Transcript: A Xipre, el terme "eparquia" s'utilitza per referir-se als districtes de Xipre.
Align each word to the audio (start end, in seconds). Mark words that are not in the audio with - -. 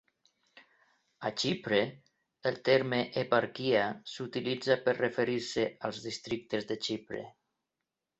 A 1.29 1.31
Xipre, 1.41 1.81
el 2.51 2.57
terme 2.69 3.01
"eparquia" 3.23 3.83
s'utilitza 4.13 4.79
per 4.87 4.95
referir-se 5.01 5.67
als 5.91 6.01
districtes 6.07 6.67
de 6.73 6.79
Xipre. 6.89 7.23